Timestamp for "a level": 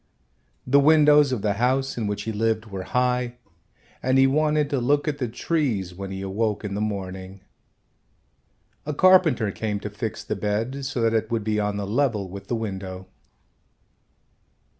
11.79-12.27